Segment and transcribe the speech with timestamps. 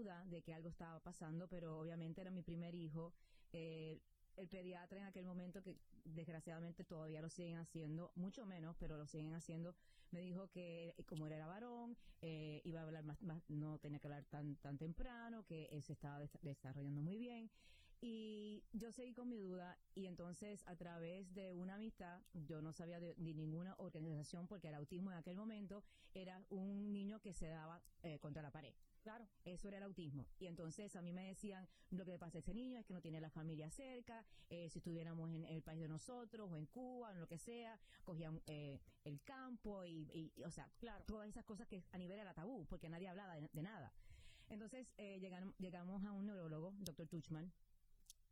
[0.00, 3.12] Duda de que algo estaba pasando, pero obviamente era mi primer hijo.
[3.52, 4.00] Eh,
[4.36, 9.06] el pediatra en aquel momento, que desgraciadamente todavía lo siguen haciendo, mucho menos, pero lo
[9.06, 9.74] siguen haciendo,
[10.10, 14.06] me dijo que eh, como era varón, eh, iba a hablar más, no tenía que
[14.06, 17.50] hablar tan, tan temprano, que se estaba desarrollando muy bien.
[18.00, 22.72] Y yo seguí con mi duda y entonces a través de una amistad, yo no
[22.72, 25.84] sabía de, ninguna organización porque el autismo en aquel momento
[26.14, 27.82] era un niño que se daba
[28.20, 28.74] contra la pared.
[29.02, 30.26] Claro, eso era el autismo.
[30.38, 32.92] Y entonces a mí me decían, lo que le pasa a ese niño es que
[32.92, 36.66] no tiene la familia cerca, eh, si estuviéramos en el país de nosotros o en
[36.66, 41.44] Cuba, en lo que sea, cogían eh, el campo y, o sea, claro, todas esas
[41.44, 43.92] cosas que a nivel era tabú, porque nadie hablaba de, nada.
[44.50, 45.18] Entonces eh,
[45.58, 47.50] llegamos a un neurólogo, doctor Tuchman,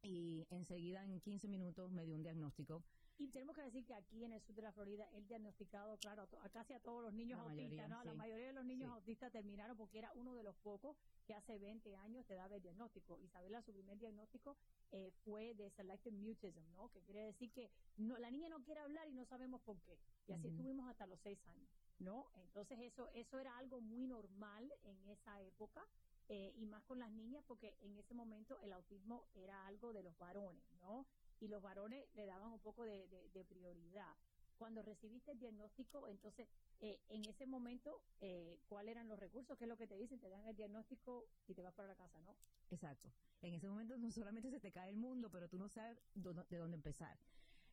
[0.03, 2.83] y enseguida en 15 minutos me dio un diagnóstico
[3.19, 6.29] y tenemos que decir que aquí en el sur de la Florida, él diagnosticado, claro,
[6.41, 8.05] a, casi a todos los niños autistas, ¿no?
[8.05, 11.59] La mayoría de los niños autistas terminaron porque era uno de los pocos que hace
[11.59, 13.19] 20 años te daba el diagnóstico.
[13.19, 14.57] Isabela, su primer diagnóstico
[14.93, 16.91] eh, fue de selective mutism, ¿no?
[16.91, 19.99] Que quiere decir que no, la niña no quiere hablar y no sabemos por qué.
[20.29, 22.31] Y así estuvimos hasta los 6 años, ¿no?
[22.37, 25.85] Entonces eso, eso era algo muy normal en esa época.
[26.31, 30.03] Eh, y más con las niñas porque en ese momento el autismo era algo de
[30.03, 31.07] los varones, ¿no?
[31.41, 34.15] y los varones le daban un poco de, prioridad.
[34.57, 36.49] Cuando recibiste el diagnóstico, entonces,
[36.81, 39.57] eh, en ese momento, eh, ¿cuáles eran los recursos?
[39.57, 40.19] ¿Qué es lo que te dicen?
[40.19, 42.35] Te dan el diagnóstico y te vas para la casa, ¿no?
[42.71, 43.09] Exacto.
[43.41, 46.59] En ese momento no solamente se te cae el mundo, pero tú no sabes de
[46.59, 47.21] dónde empezar.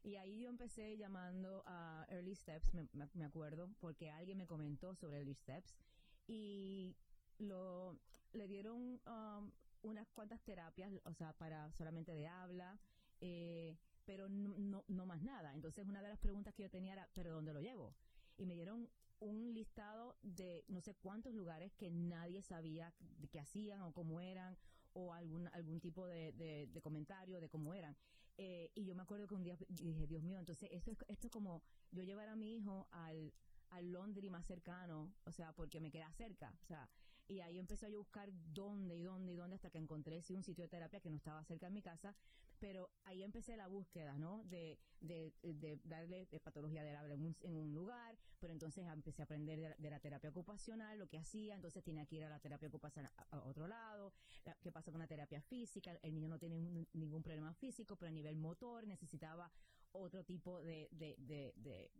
[0.03, 5.17] Y ahí yo empecé llamando a Early Steps, me, acuerdo, porque alguien me comentó sobre
[5.17, 5.75] Early Steps
[6.27, 6.95] y
[7.39, 7.99] lo,
[8.33, 9.51] le dieron um,
[9.81, 12.79] unas cuantas terapias, o sea, para solamente de habla,
[13.21, 15.53] eh, pero no, no, más nada.
[15.53, 17.95] Entonces una de las preguntas que yo tenía era, ¿pero dónde lo llevo?
[18.37, 22.93] Y me dieron un listado de no sé cuántos lugares que nadie sabía
[23.31, 24.57] qué hacían o cómo eran
[24.93, 27.95] o algún, algún tipo de, de, comentario de cómo eran.
[28.37, 31.27] Eh, y yo me acuerdo que un día dije, Dios mío, entonces esto es, esto
[31.27, 33.33] es como yo llevar a mi hijo al,
[33.69, 36.89] al Londres más cercano, o sea, porque me queda cerca, o sea,
[37.27, 40.63] y ahí empecé a buscar dónde y dónde y dónde hasta que encontré un sitio
[40.63, 42.15] de terapia que no estaba cerca de mi casa,
[42.59, 44.43] pero ahí empecé la búsqueda, ¿no?
[44.45, 48.85] De, de, de darle de patología del habla en un, en un, lugar, pero entonces
[48.87, 52.29] empecé a aprender de la, terapia ocupacional, lo que hacía, entonces tenía que ir a
[52.29, 54.13] la terapia ocupacional a, otro lado,
[54.61, 58.13] qué pasa con la terapia física, el niño no tiene ningún problema físico, pero a
[58.13, 59.51] nivel motor necesitaba
[59.95, 61.53] otro tipo de, de, de,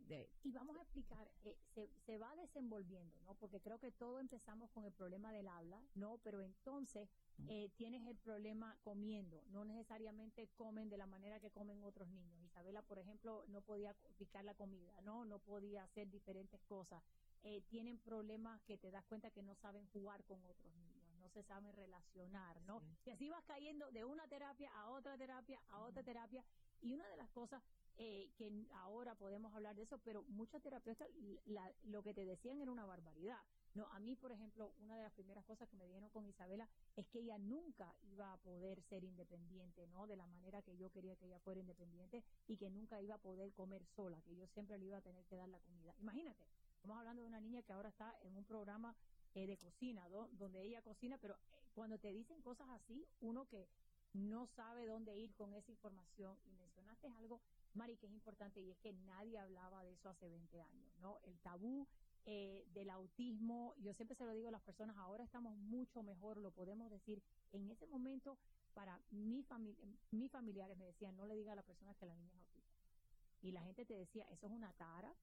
[0.08, 3.34] de, Y vamos a explicar, eh, se, se, va desenvolviendo, ¿no?
[3.34, 6.18] Porque creo que todo empezamos con el problema del habla, ¿no?
[6.22, 7.08] Pero entonces
[7.48, 12.40] eh, tienes el problema comiendo, no necesariamente comen de la manera que comen otros niños.
[12.42, 15.24] Isabela, por ejemplo, no podía picar la comida, ¿no?
[15.24, 17.02] No podía hacer diferentes cosas.
[17.44, 20.95] Eh, tienen problemas que te das cuenta que no saben jugar con otros niños,
[21.36, 22.80] se saben relacionar, ¿no?
[23.04, 26.42] Y así vas cayendo de una terapia a otra terapia, a otra terapia.
[26.80, 27.62] Y una de las cosas
[27.98, 31.08] eh, que ahora podemos hablar de eso, pero muchos terapeutas
[31.84, 33.38] lo que te decían era una barbaridad.
[33.74, 36.66] No, a mí, por ejemplo, una de las primeras cosas que me dieron con Isabela
[36.96, 40.06] es que ella nunca iba a poder ser independiente, ¿no?
[40.06, 43.18] De la manera que yo quería que ella fuera independiente y que nunca iba a
[43.18, 45.94] poder comer sola, que yo siempre le iba a tener que dar la comida.
[45.98, 46.46] Imagínate,
[46.76, 48.96] estamos hablando de una niña que ahora está en un programa
[49.36, 53.68] eh, de cocina, donde ella cocina, pero eh, cuando te dicen cosas así, uno que
[54.14, 57.42] no sabe dónde ir con esa información y mencionaste algo
[57.74, 61.18] Mari, que es importante y es que nadie hablaba de eso hace 20 años, ¿no?
[61.24, 61.86] El tabú
[62.24, 66.38] eh, del autismo, yo siempre se lo digo a las personas, ahora estamos mucho mejor,
[66.38, 67.22] lo podemos decir.
[67.52, 68.38] En ese momento,
[68.72, 72.16] para mi familia, mis familiares me decían, no le diga a la persona que la
[72.16, 72.74] niña es autista.
[73.42, 75.14] y la gente te decía, eso es una tara,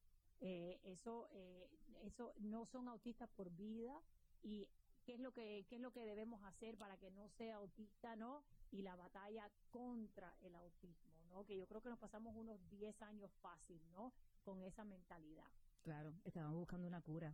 [0.46, 1.70] eh, eso, eh,
[2.02, 3.98] eso no son autistas por vida
[4.42, 4.68] y
[5.06, 8.18] qué es lo que qué es lo que debemos hacer para que no sea autista,
[8.18, 8.44] ¿no?
[8.70, 11.46] Y la batalla contra el autismo, ¿no?
[11.46, 14.12] Que yo creo que nos pasamos unos 10 años fácil, ¿no?
[14.44, 15.48] Con esa mentalidad.
[15.82, 17.34] Claro, estábamos buscando una cura.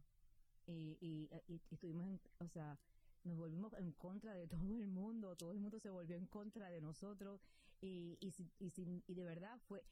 [0.68, 2.78] Y, y, estuvimos, en, o sea,
[3.24, 6.70] nos volvimos en contra de todo el mundo, todo el mundo se volvió en contra
[6.70, 7.42] de nosotros
[7.82, 9.84] y, y, y, y de verdad fue,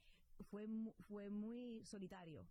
[0.50, 0.68] fue,
[1.00, 2.46] fue muy solitario.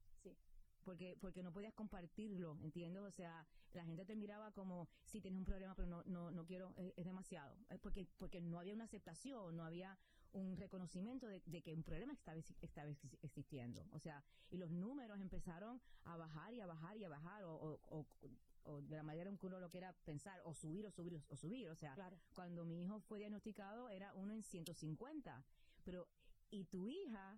[0.88, 3.04] Porque, porque no podías compartirlo, ¿entiendes?
[3.04, 6.46] O sea, la gente te miraba como, sí, tienes un problema, pero no, no, no
[6.46, 7.58] quiero, es, demasiado.
[7.82, 9.98] Porque, porque no había una aceptación, no había
[10.32, 12.88] un reconocimiento de, que un problema estaba, estaba
[13.22, 13.86] existiendo.
[13.92, 17.82] O sea, y los números empezaron a bajar y a bajar y a bajar, o,
[17.90, 18.08] o,
[18.64, 21.36] o, de la manera en que uno lo quiera pensar, o subir, o subir, o
[21.36, 21.68] subir.
[21.68, 21.98] O sea,
[22.34, 25.44] cuando mi hijo fue diagnosticado era uno en 150.
[25.84, 26.08] Pero,
[26.50, 27.38] y tu hija,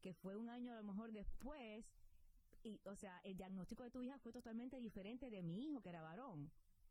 [0.00, 1.86] que fue un año a lo mejor después,
[2.62, 5.90] y, o sea, el diagnóstico de tu hija fue totalmente diferente de mi hijo, que
[5.90, 6.50] era varón.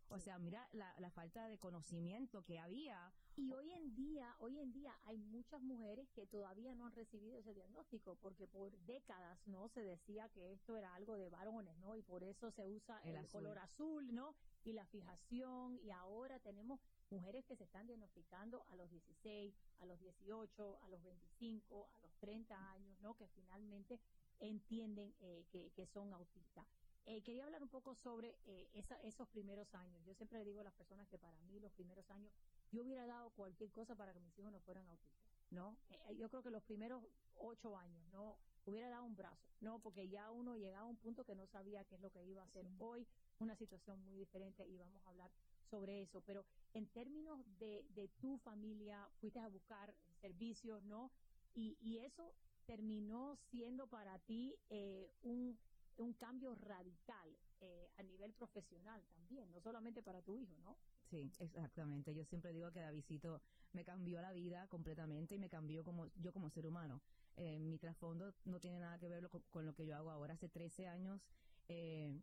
[0.10, 3.12] O sea, mira la, la, falta de conocimiento que había.
[3.36, 7.38] Y hoy en día, hoy en día hay muchas mujeres que todavía no han recibido
[7.38, 11.96] ese diagnóstico, porque por décadas no se decía que esto era algo de varones, ¿no?
[11.96, 14.34] Y por eso se usa el, color azul, ¿no?
[14.64, 16.80] Y la fijación, y ahora tenemos
[17.10, 22.00] mujeres que se están diagnosticando a los 16, a los 18, a los 25, a
[22.00, 23.16] los 30 años, ¿no?
[23.16, 24.00] Que finalmente
[24.40, 26.66] entienden eh, que, que, son autistas.
[27.06, 28.70] Eh, quería hablar un poco sobre eh,
[29.04, 30.04] esos primeros años.
[30.06, 32.32] Yo siempre le digo a las personas que para mí los primeros años,
[32.72, 35.78] yo hubiera dado cualquier cosa para que mis hijos no fueran autistas, ¿no?
[36.18, 37.04] yo creo que los primeros
[37.38, 38.38] ocho años, ¿no?
[38.66, 39.80] Hubiera dado un brazo, ¿no?
[39.80, 42.42] Porque ya uno llegaba a un punto que no sabía qué es lo que iba
[42.42, 43.08] a hacer hoy,
[43.40, 45.32] una situación muy diferente y vamos a hablar
[45.70, 46.22] sobre eso.
[46.26, 51.12] Pero en términos de, de tu familia, fuiste a buscar servicios, ¿no?
[51.56, 52.34] Y, y eso
[52.68, 55.58] terminó siendo para ti eh, un,
[55.98, 60.78] un cambio radical eh, a nivel profesional también, no solamente para tu hijo, ¿no?
[61.10, 62.14] Sí, exactamente.
[62.14, 63.42] Yo siempre digo que Davidito
[63.72, 67.02] me cambió la vida completamente y me cambió como yo como ser humano.
[67.38, 70.34] Eh, mi trasfondo no tiene nada que ver con, lo que yo hago ahora.
[70.34, 71.22] Hace 13 años
[71.70, 72.20] eh,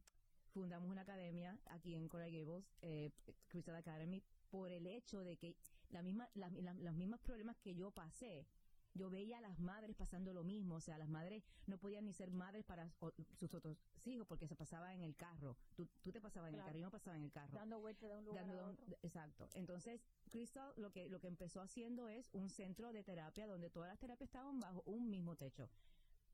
[0.53, 3.11] fundamos una academia aquí en Coral Gables, eh,
[3.49, 5.57] Crystal Academy, por el hecho de que
[5.91, 8.47] la misma, los mismos problemas que yo pasé,
[8.95, 12.13] yo veía a las madres pasando lo mismo, o sea, las madres no podían ni
[12.13, 12.91] ser madres para
[13.39, 15.57] sus otros hijos porque se pasaba en el carro.
[15.75, 17.53] Tú, tú te pasabas en el carro, yo no pasaba en el carro.
[17.55, 18.97] Dando vueltas de un lugar a otro.
[19.03, 19.49] Exacto.
[19.55, 20.01] Entonces,
[20.31, 23.99] Crystal lo que, lo que empezó haciendo es un centro de terapia donde todas las
[23.99, 25.69] terapias estaban bajo un mismo techo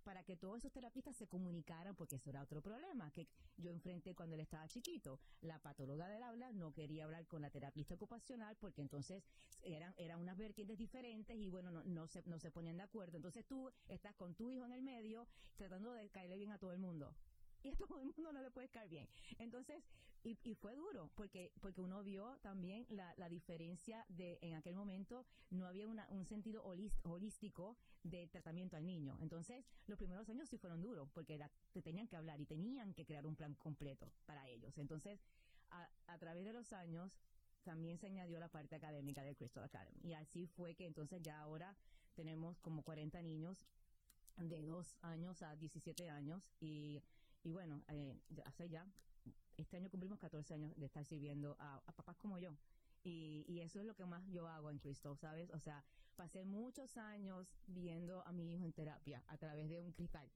[0.00, 4.14] para que todos esos terapistas se comunicaran, porque eso era otro problema que yo enfrenté
[4.14, 5.20] cuando él estaba chiquito.
[5.42, 9.22] La patóloga del habla no quería hablar con la terapista ocupacional porque entonces
[9.62, 13.16] eran, eran unas vertientes diferentes y bueno, no, no, se, no se ponían de acuerdo.
[13.16, 15.26] Entonces tú estás con tu hijo en el medio
[15.56, 17.14] tratando de caerle bien a todo el mundo
[17.64, 19.08] y a todo el mundo no le puede caer bien.
[19.38, 19.82] Entonces,
[20.22, 25.24] y, fue duro, porque, porque uno vio también la, la diferencia de, en aquel momento,
[25.50, 26.62] no había una, un sentido
[27.04, 29.16] holístico de tratamiento al niño.
[29.20, 32.92] Entonces, los primeros años sí fueron duros, porque era, te tenían que hablar y tenían
[32.92, 34.76] que crear un plan completo para ellos.
[34.76, 35.20] Entonces,
[35.70, 37.12] a, a través de los años,
[37.62, 40.00] también se añadió la parte académica del Crystal Academy.
[40.02, 41.76] Y así fue que entonces ya ahora
[42.14, 43.58] tenemos como 40 niños
[44.36, 47.02] de 2 años a 17 años y
[47.42, 48.86] y bueno, eh, hace ya,
[49.56, 52.56] este año cumplimos 14 años de estar sirviendo a, papás como yo.
[53.02, 55.50] Y, y, eso es lo que más yo hago en Cristo, ¿sabes?
[55.50, 55.82] O sea,
[56.16, 60.30] pasé muchos años viendo a mi hijo en terapia a través de un cristal.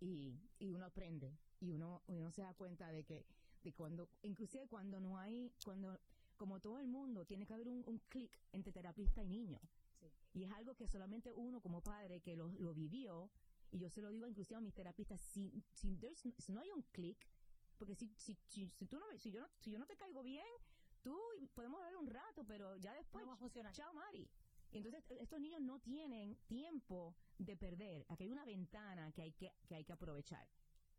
[0.00, 3.24] Y, y uno aprende y uno, uno se da cuenta de que,
[3.62, 6.00] de cuando, inclusive cuando no hay, cuando,
[6.36, 9.60] como todo el mundo, tiene que haber un, un clic entre terapista y niño.
[10.32, 13.30] Y es algo que solamente uno como padre que lo, lo vivió
[13.72, 17.26] y yo se lo digo inclusive a mis terapistas, si, si, no hay un clic,
[17.78, 18.34] porque si, si,
[18.68, 20.46] si, tú no, si, yo no, si yo no te caigo bien,
[21.02, 21.18] tú
[21.54, 23.72] podemos ver un rato, pero ya después, no va a funcionar.
[23.72, 24.28] chao Mari.
[24.72, 28.06] Entonces estos niños no tienen tiempo de perder.
[28.08, 30.48] Aquí hay una ventana que hay que, que hay que aprovechar.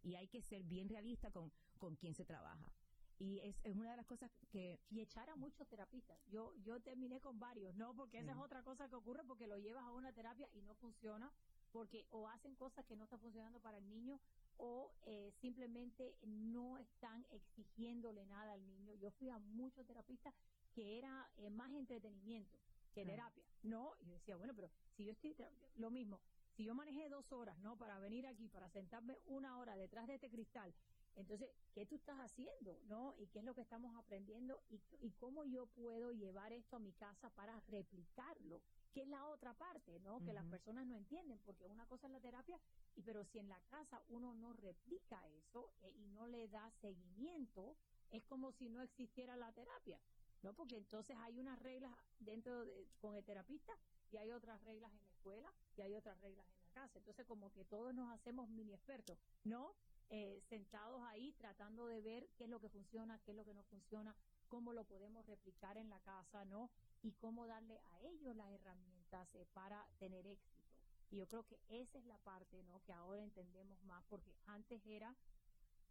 [0.04, 2.74] Y hay que ser bien realista con, con quién se trabaja.
[3.18, 4.82] Y es, es, una de las cosas que...
[4.90, 6.20] Y echar a muchos terapistas.
[6.28, 7.96] Yo, yo terminé con varios, ¿no?
[7.96, 10.74] Porque esa es otra cosa que ocurre porque lo llevas a una terapia y no
[10.74, 11.32] funciona
[11.72, 14.20] porque o hacen cosas que no están funcionando para el niño
[14.58, 18.94] o eh, simplemente no están exigiéndole nada al niño.
[18.96, 20.34] Yo fui a muchos terapistas
[20.74, 22.58] que era eh, más entretenimiento
[22.94, 23.96] que terapia, ¿no?
[24.01, 25.36] Y yo decía, bueno, pero si yo estoy,
[25.78, 26.20] lo mismo,
[26.56, 27.78] si yo manejé dos horas, ¿no?
[27.78, 30.74] Para venir aquí, para sentarme una hora detrás de este cristal
[31.16, 32.80] Entonces, ¿qué tú estás haciendo?
[32.88, 33.16] ¿No?
[33.18, 34.62] ¿Y qué es lo que estamos aprendiendo?
[34.70, 38.62] ¿Y, y cómo yo puedo llevar esto a mi casa para replicarlo?
[38.93, 40.21] Que es la otra parte, ¿no?
[40.24, 42.60] Que las personas no entienden, porque una cosa es la terapia,
[42.95, 46.69] y pero si en la casa uno no replica eso eh, y no le da
[46.81, 47.75] seguimiento,
[48.12, 50.00] es como si no existiera la terapia,
[50.43, 50.53] ¿no?
[50.53, 53.74] Porque entonces hay unas reglas dentro de, con el terapista
[54.12, 57.00] y hay otras reglas en la escuela y hay otras reglas en la casa.
[57.00, 59.74] Entonces como que todos nos hacemos mini expertos, ¿no?
[60.10, 63.53] Eh, sentados ahí tratando de ver qué es lo que funciona, qué es lo que
[63.53, 64.13] no funciona,
[64.51, 66.70] cómo lo podemos replicar en la casa, ¿no?
[67.01, 70.62] Y cómo darle a ellos las herramientas eh, para tener éxito.
[71.10, 72.84] Y yo creo que esa es la parte, ¿no?
[72.84, 75.15] Que ahora entendemos más, porque antes era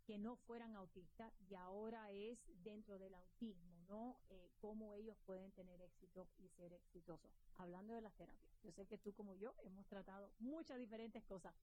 [0.04, 4.18] que no fueran autistas y ahora es dentro del autismo, ¿no?
[4.28, 7.30] Eh, cómo ellos pueden tener éxito y ser exitosos.
[7.56, 11.54] Hablando de las terapias, yo sé que tú como yo hemos tratado muchas diferentes cosas.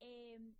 [0.00, 0.52] Eh,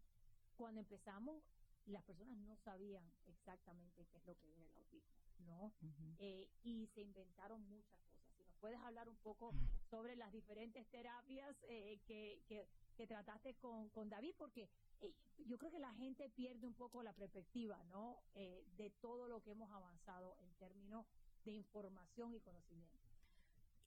[0.56, 1.42] cuando empezamos,
[1.86, 5.72] las personas no sabían exactamente qué es lo que era el autismo, ¿no?
[6.18, 8.32] Eh, y se inventaron muchas cosas.
[8.36, 9.52] Si nos puedes hablar un poco
[9.90, 12.66] sobre las diferentes terapias eh, que, que,
[12.96, 14.68] que trataste con, con David, porque
[15.00, 15.14] eh,
[15.46, 18.20] yo creo que la gente pierde un poco la perspectiva, ¿no?
[18.34, 21.06] Eh, de todo lo que hemos avanzado en términos
[21.44, 22.98] de información y conocimiento.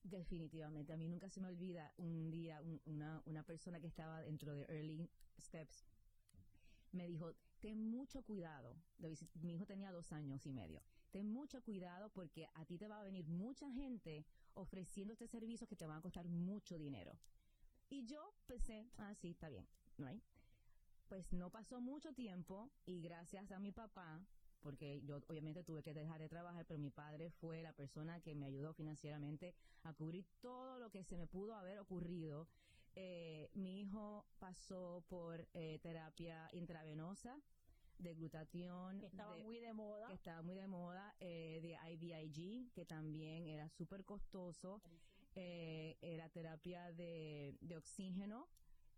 [0.04, 4.22] Definitivamente, a mí nunca se me olvida un día un- una, una persona que estaba
[4.22, 5.08] dentro de Early
[5.40, 5.86] Steps
[6.92, 8.76] me dijo, ten mucho cuidado,
[9.36, 10.82] mi hijo tenía dos años y medio,
[11.12, 15.68] ten mucho cuidado porque a ti te va a venir mucha gente ofreciendo este servicio
[15.68, 17.18] que te van a costar mucho dinero.
[17.90, 20.24] Y yo pensé, ah, sí, está bien, ¿right?
[21.08, 24.26] Pues no pasó mucho tiempo y gracias a mi papá,
[24.62, 28.34] porque yo obviamente tuve que dejar de trabajar, pero mi padre fue la persona que
[28.34, 29.54] me ayudó financieramente
[29.84, 32.48] a cubrir todo lo que se me pudo haber ocurrido.
[32.96, 37.42] Eh, mi hijo pasó por eh, terapia intravenosa
[38.02, 40.08] de glutatión, Que estaba de- muy de moda.
[40.08, 44.82] que estaba muy de moda, eh, de IVIG, que también era súper costoso,
[45.36, 48.48] eh, era terapia de, de oxígeno.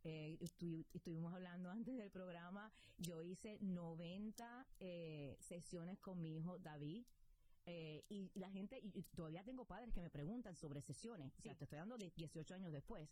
[0.05, 6.57] Eh, estu- estuvimos hablando antes del programa, yo hice 90 eh, sesiones con mi hijo
[6.59, 7.05] David.
[7.65, 11.53] eh, y la gente, y todavía tengo padres que me preguntan sobre sesiones, o sea,
[11.53, 11.59] Sí.
[11.59, 13.07] te estoy dando de 18 años después.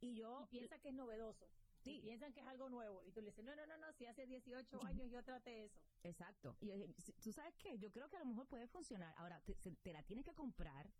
[0.00, 1.48] Y yo, y piensa que es novedoso.
[1.84, 1.96] Sí.
[1.98, 3.02] Y piensan que es algo nuevo.
[3.04, 5.80] Y tú le dices, no, no, no, no, si hace 18 años yo traté eso.
[6.02, 6.56] Exacto.
[6.60, 9.14] Y yo dije, "Si- tú sabes qué, yo creo que a lo mejor puede funcionar.
[9.16, 10.90] Ahora, te, te la tienes que comprar,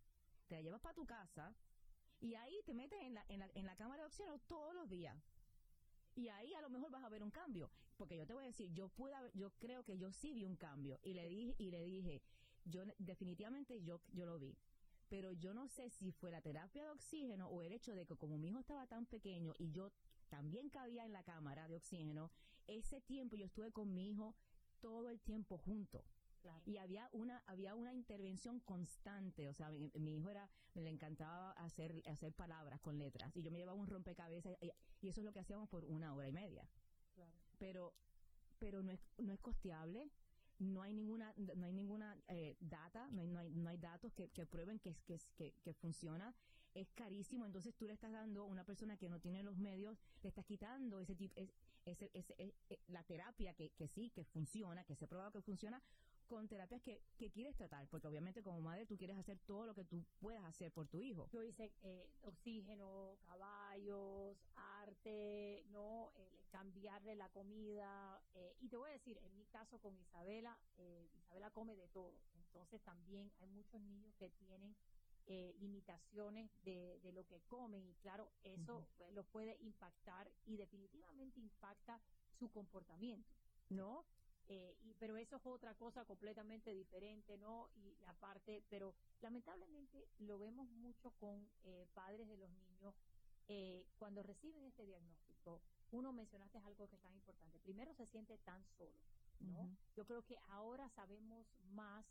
[0.46, 1.54] te la llevas para tu casa
[2.20, 4.88] y ahí te metes en la, en la, en la cámara de oxígeno todos los
[4.88, 5.16] días.
[6.14, 7.70] Y ahí a lo mejor vas a ver un cambio.
[7.96, 10.56] Porque yo te voy a decir, yo pude yo creo que yo sí vi un
[10.56, 10.98] cambio.
[11.02, 12.22] Y le dije, y le dije,
[12.64, 14.56] yo definitivamente yo, yo lo vi.
[15.08, 18.16] Pero yo no sé si fue la terapia de oxígeno o el hecho de que
[18.16, 19.90] como mi hijo estaba tan pequeño y yo
[20.28, 22.30] también cabía en la cámara de oxígeno,
[22.66, 24.34] ese tiempo yo estuve con mi hijo
[24.80, 26.04] todo el tiempo junto.
[26.40, 26.62] Claro.
[26.66, 29.48] y había una había una intervención constante.
[29.48, 33.36] O sea mi, mi hijo era me le encantaba hacer hacer palabras con letras.
[33.36, 34.70] Y yo me llevaba un rompecabezas y,
[35.00, 36.68] y eso es lo que hacíamos por una hora y media.
[37.14, 37.32] Claro.
[37.58, 37.92] pero
[38.60, 40.10] pero no es no es costeable.
[40.60, 44.12] No hay ninguna no hay ninguna eh, data no hay, no hay no hay datos
[44.12, 46.34] que, que prueben que, que que funciona
[46.80, 49.98] es carísimo entonces tú le estás dando a una persona que no tiene los medios
[50.22, 51.52] le estás quitando ese tipo es-
[51.84, 55.32] ese, ese, eh, eh, la terapia que, que sí que funciona que se ha probado
[55.32, 55.82] que funciona
[56.26, 59.74] con terapias que, que quieres tratar porque obviamente como madre tú quieres hacer todo lo
[59.74, 66.12] que tú puedas hacer por tu hijo Yo hice eh, oxígeno, caballos, arte, ¿no?
[66.16, 68.20] El cambiarle la comida.
[68.34, 71.88] eh, y te voy a decir, en mi caso con Isabela, eh, Isabela come de
[71.88, 72.14] todo.
[72.34, 74.74] Entonces también hay muchos niños que tienen
[75.28, 78.86] eh, limitaciones de, de lo que comen y claro, eso Ujú.
[78.98, 82.00] pues, los puede impactar y definitivamente impacta
[82.38, 83.28] su comportamiento,
[83.70, 84.04] ¿no?
[84.48, 87.68] Eh, y, pero eso es otra cosa completamente diferente, ¿no?
[87.76, 92.94] Y la parte, pero lamentablemente lo vemos mucho con eh, padres de los niños
[93.48, 95.60] eh, cuando reciben este diagnóstico.
[95.92, 97.58] Uno mencionaste algo que es tan importante.
[97.60, 98.98] Primero se siente tan solo,
[99.40, 99.68] ¿no?
[99.68, 99.76] Ujú.
[99.96, 102.04] Yo creo que ahora sabemos más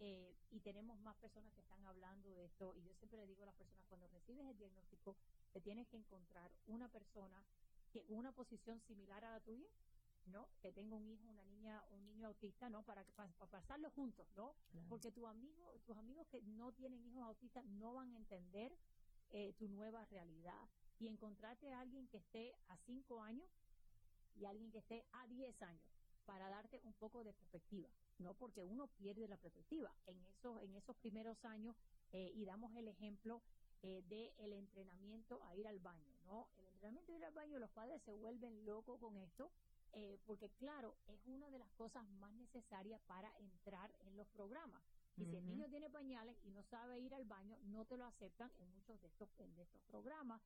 [0.00, 2.74] eh, y tenemos más personas que están hablando de esto.
[2.76, 5.16] Y yo siempre le digo a las personas, cuando recibes el diagnóstico,
[5.52, 7.44] te tienes que encontrar una persona
[7.92, 9.68] que una posición similar a la tuya,
[10.26, 10.48] ¿no?
[10.62, 12.82] Que tenga un hijo, una niña, un niño autista, ¿no?
[12.82, 14.54] Para, para, para pasarlo juntos, ¿no?
[14.72, 14.88] Claro.
[14.88, 18.76] Porque tu amigo, tus amigos que no tienen hijos autistas no van a entender
[19.30, 20.68] eh, tu nueva realidad.
[20.98, 23.48] Y encontrarte a alguien que esté a cinco años
[24.36, 25.82] y alguien que esté a 10 años
[26.24, 27.88] para darte un poco de perspectiva,
[28.20, 28.34] ¿no?
[28.34, 31.74] Porque uno pierde la perspectiva en esos, en esos primeros años
[32.12, 33.42] eh, y damos el ejemplo
[33.82, 36.46] eh, del entrenamiento a ir al baño, ¿no?
[36.58, 39.50] El entrenamiento a ir al baño, los padres se vuelven locos con esto
[39.92, 44.80] Eh, porque claro, es una de las cosas más necesarias para entrar en los programas.
[45.16, 48.04] Y si el niño tiene pañales y no sabe ir al baño, no te lo
[48.04, 50.40] aceptan en muchos de estos, de estos programas.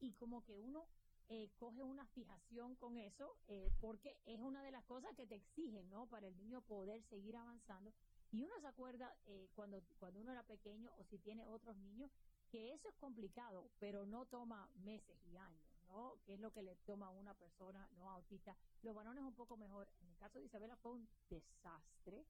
[0.00, 0.86] Y como que uno
[1.30, 5.36] eh, coge una fijación con eso, eh, porque es una de las cosas que te
[5.36, 6.06] exigen, ¿no?
[6.08, 7.92] Para el niño poder seguir avanzando.
[8.32, 12.10] Y uno se acuerda eh, cuando, cuando uno era pequeño o si tiene otros niños,
[12.50, 16.18] que eso es complicado, pero no toma meses y años, ¿no?
[16.26, 18.56] Que es lo que le toma a una persona no autista.
[18.82, 19.88] Los varones un poco mejor.
[20.00, 22.26] En el caso de Isabela fue un desastre.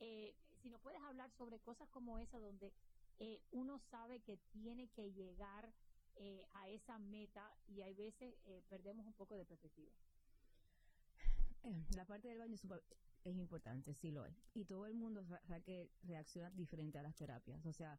[0.00, 2.72] Eh, si nos puedes hablar sobre cosas como esa, donde
[3.18, 5.70] eh, uno sabe que tiene que llegar
[6.18, 9.92] eh, a esa meta y hay veces eh, perdemos un poco de perspectiva.
[11.64, 12.54] Eh, La parte del baño
[13.24, 14.34] es, importante, sí lo es.
[14.54, 17.64] Y todo el mundo sabe que reacciona diferente a las terapias.
[17.66, 17.98] O sea,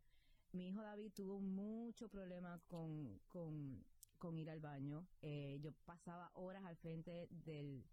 [0.51, 3.83] mi hijo David tuvo mucho problema con, con,
[4.17, 5.07] con ir al baño.
[5.21, 7.85] Eh, yo pasaba horas al frente del,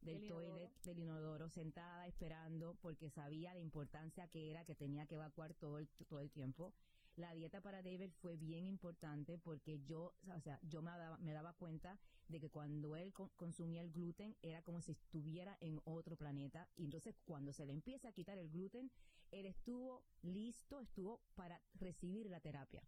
[0.00, 0.72] toilet, inodoro.
[0.84, 5.78] del inodoro, sentada esperando porque sabía la importancia que era que tenía que evacuar todo
[5.78, 6.72] el, todo el tiempo.
[7.16, 11.32] La dieta para David fue bien importante porque yo, o sea, yo me daba, me
[11.32, 15.80] daba cuenta de que cuando él co- consumía el gluten era como si estuviera en
[15.84, 18.90] otro planeta y entonces cuando se le empieza a quitar el gluten,
[19.30, 22.82] él estuvo listo, estuvo para recibir la terapia.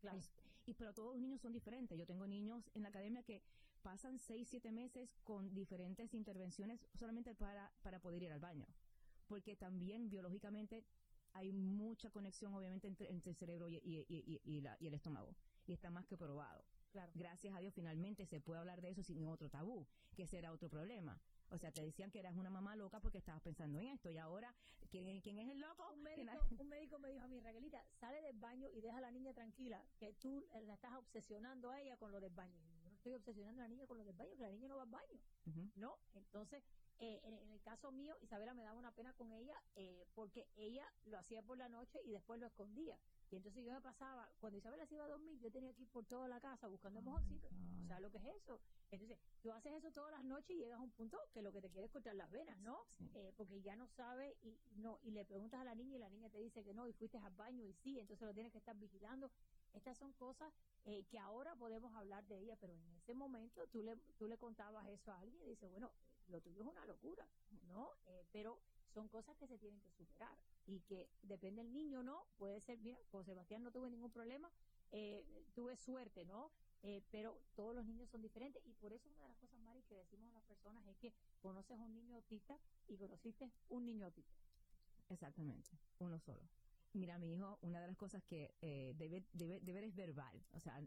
[0.00, 0.20] Claro.
[0.66, 1.96] Y pero todos los niños son diferentes.
[1.98, 3.42] Yo tengo niños en la academia que
[3.82, 8.66] pasan seis, siete meses con diferentes intervenciones solamente para, para poder ir al baño.
[9.28, 10.84] Porque también biológicamente
[11.36, 15.34] hay mucha conexión obviamente entre, entre el cerebro y, y- y- la- y el estómago.
[15.66, 16.64] Y está más que probado.
[16.92, 17.12] Claro.
[17.14, 20.52] Gracias a Dios finalmente se puede hablar de eso sin otro tabú, que ese era
[20.52, 21.20] otro problema.
[21.50, 24.16] O sea, te decían que eras una mamá loca porque estabas pensando en esto y
[24.18, 24.54] ahora,
[24.90, 25.84] ¿quién, quién es el loco?
[25.92, 28.80] Un ¿Quién médico, ha- un médico me dijo a mí, Raquelita, sale del baño y
[28.80, 32.32] deja a la niña tranquila, que tú la estás obsesionando a ella con lo del
[32.32, 32.58] baño.
[32.82, 34.76] Yo no estoy obsesionando a la niña con lo del baño, que la niña no
[34.76, 35.70] va al baño, Ujú.
[35.76, 35.98] ¿no?
[36.14, 36.64] Entonces,
[36.98, 40.46] eh, en, en el caso mío, Isabela me daba una pena con ella eh, porque
[40.56, 42.98] ella lo hacía por la noche y después lo escondía.
[43.30, 45.88] Y entonces yo me pasaba, cuando Isabela se iba a dormir, yo tenía que ir
[45.88, 47.50] por toda la casa buscando Oh mojoncitos.
[47.84, 48.60] O sea, lo que es eso.
[48.90, 51.60] Entonces, tú haces eso todas las noches y llegas a un punto que lo que
[51.60, 52.84] te quiere es cortar las venas, ¿no?
[52.98, 53.10] Sí.
[53.14, 55.98] Eh, porque ya no sabe y y no y le preguntas a la niña y
[55.98, 58.52] la niña te dice que no y fuiste al baño y sí, entonces lo tienes
[58.52, 59.30] que estar vigilando.
[59.72, 60.52] Estas son cosas
[60.84, 64.36] eh, que ahora podemos hablar de ella, pero en ese momento tú le, tú le
[64.38, 65.90] contabas eso a alguien y dices, bueno,
[66.28, 67.26] lo tuyo es una locura,
[67.68, 67.92] ¿no?
[68.06, 68.58] Eh, pero
[68.92, 70.36] son cosas que se tienen que superar
[70.66, 72.26] y que depende del niño, ¿no?
[72.38, 74.50] Puede ser, mira, con Sebastián no tuve ningún problema,
[74.92, 76.50] eh, tuve suerte, ¿no?
[76.82, 79.82] Eh, pero todos los niños son diferentes y por eso una de las cosas, Mari,
[79.82, 84.06] que decimos a las personas es que conoces un niño autista y conociste un niño
[84.06, 84.36] autista.
[85.08, 86.42] Exactamente, uno solo.
[86.92, 90.60] Mira, mi hijo, una de las cosas que eh, debe, debe, debe es verbal, o
[90.60, 90.80] sea,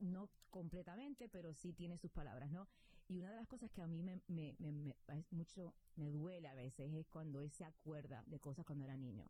[0.00, 2.68] no completamente, pero sí tiene sus palabras, ¿no?
[3.08, 4.96] Y una de las cosas que a mí me, me, me, me-
[5.30, 9.28] mucho, me duele a veces es cuando él se acuerda de cosas cuando era niño.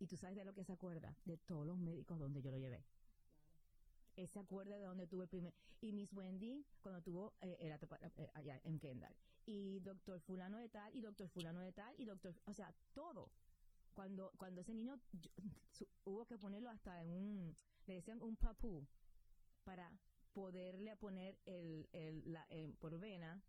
[0.00, 2.58] Y tú sabes de lo que se acuerda, de todos los médicos donde yo lo
[2.58, 2.84] llevé.
[4.16, 8.00] Él se acuerda de donde tuvo el primer, y Miss Wendy cuando tuvo eh, atopa-
[8.16, 9.14] eh, allá en Kendall.
[9.46, 13.30] Y doctor fulano de tal, y doctor fulano de tal, y doctor, o sea, todo
[13.94, 15.30] cuando cuando ese niño yo-
[16.04, 17.56] hubo que ponerlo hasta en un
[17.86, 18.86] le decían un papú
[19.64, 19.90] para
[20.42, 23.42] poderle poner el, el la, eh, por vena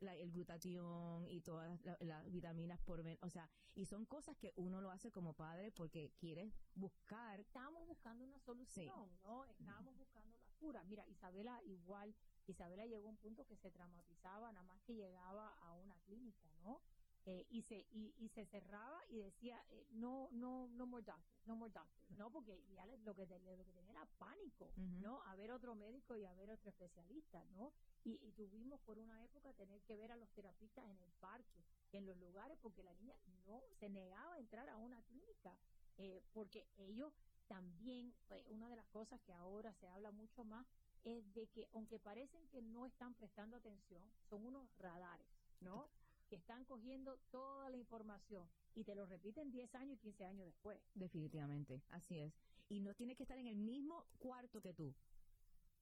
[0.00, 4.36] la- el glutatión y todas la- las vitaminas por vena o sea y son cosas
[4.36, 9.46] que uno lo hace como padre porque quiere buscar Estábamos buscando una solución, ¿no?
[9.46, 10.84] Estábamos buscando la cura.
[10.84, 12.14] Mira, Isabela igual,
[12.46, 16.50] Isabela llegó a un punto que se traumatizaba nada más que llegaba a una clínica,
[16.62, 16.82] ¿no?
[17.24, 21.46] Eh, y se y, y se cerraba y decía eh, no no no more doctors
[21.46, 24.72] no more doctors no porque ya le- lo que te- lo que tenía era pánico
[25.00, 28.98] no a ver otro médico y a ver otro especialista no y, y tuvimos por
[28.98, 32.82] una época tener que ver a los terapistas en el parque en los lugares porque
[32.82, 33.14] la niña
[33.46, 35.56] no se negaba a entrar a una clínica
[35.98, 37.12] eh, porque ellos
[37.46, 40.66] también eh, una de las cosas que ahora se habla mucho más
[41.04, 45.28] es de que aunque parecen que no están prestando atención son unos radares
[45.60, 45.88] no
[46.32, 50.46] que están cogiendo toda la información y te lo repiten 10 años y 15 años
[50.46, 50.80] después.
[50.94, 52.32] definitivamente así es
[52.70, 54.94] y no tiene que estar en el mismo cuarto que tú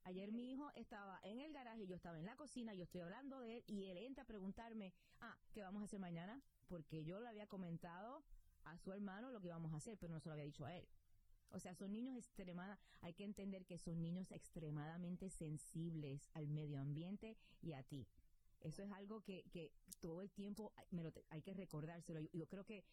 [0.03, 3.39] Ayer mi hijo estaba en el garaje, yo estaba en la cocina, yo estoy hablando
[3.39, 6.43] de él y él entra a preguntarme, ah, ¿qué vamos a hacer mañana?
[6.69, 8.25] Porque yo le había comentado
[8.65, 10.75] a su hermano lo que íbamos a hacer, pero no se lo había dicho a
[10.75, 10.89] él.
[11.51, 16.81] O sea, son niños extremados, hay que entender que son niños extremadamente sensibles al medio
[16.81, 18.09] ambiente y a ti.
[18.61, 22.20] Eso es algo que, que todo el tiempo me lo te- hay que recordárselo.
[22.20, 22.85] Yo, yo creo que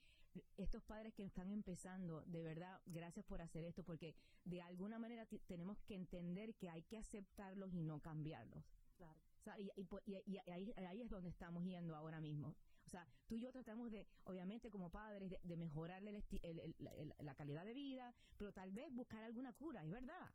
[0.58, 5.26] estos padres que están empezando, de verdad, gracias por hacer esto, porque de alguna manera
[5.48, 8.64] tenemos que entender que hay que aceptarlos y no cambiarlos.
[8.98, 9.20] Claro.
[9.44, 12.56] sea, y, y po- y- y ahí, ahí es donde estamos yendo ahora mismo.
[12.86, 16.60] O sea, tú y yo tratamos de, obviamente como padres, de, de mejorarle el el-
[16.60, 20.32] el- el- la calidad de vida, pero tal vez buscar alguna cura, es verdad.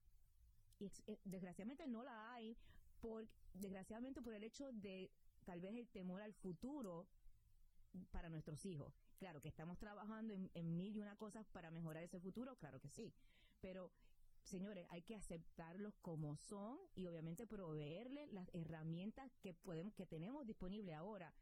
[0.78, 2.56] Y eh, desgraciadamente no la hay,
[3.02, 5.10] por, desgraciadamente por el hecho de
[5.44, 7.08] tal vez el temor al futuro
[8.10, 8.94] para nuestros hijos.
[9.18, 12.88] Claro que estamos trabajando en, mil y una cosas para mejorar ese futuro, claro que
[12.88, 13.12] sí.
[13.60, 13.92] Pero,
[14.44, 20.46] señores, hay que aceptarlos como son y obviamente proveerles las herramientas que podemos, que tenemos
[20.46, 21.34] disponibles ahora.